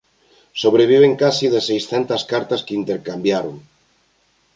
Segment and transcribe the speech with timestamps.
[0.61, 3.55] Sobreviven case de seiscentas cartas que intercambiaron.